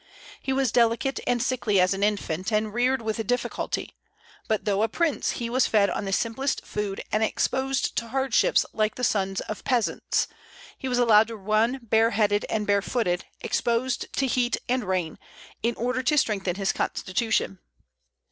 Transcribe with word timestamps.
He 0.41 0.51
was 0.51 0.71
delicate 0.71 1.19
and 1.27 1.43
sickly 1.43 1.79
as 1.79 1.93
an 1.93 2.01
infant, 2.01 2.51
and 2.51 2.73
reared 2.73 3.03
with 3.03 3.27
difficulty; 3.27 3.93
but, 4.47 4.65
though 4.65 4.81
a 4.81 4.89
prince, 4.89 5.33
he 5.33 5.47
was 5.47 5.67
fed 5.67 5.91
on 5.91 6.05
the 6.05 6.11
simplest 6.11 6.65
food, 6.65 7.03
and 7.11 7.21
exposed 7.21 7.95
to 7.97 8.07
hardships 8.07 8.65
like 8.73 8.95
the 8.95 9.03
sons 9.03 9.41
of 9.41 9.63
peasants; 9.63 10.27
he 10.75 10.87
was 10.87 10.97
allowed 10.97 11.27
to 11.27 11.37
run 11.37 11.81
bareheaded 11.83 12.47
and 12.49 12.65
barefooted, 12.65 13.25
exposed 13.41 14.11
to 14.13 14.25
heat 14.25 14.57
and 14.67 14.85
rain, 14.85 15.19
in 15.61 15.75
order 15.75 16.01
to 16.01 16.17
strengthen 16.17 16.55
his 16.55 16.73
constitution. 16.73 17.59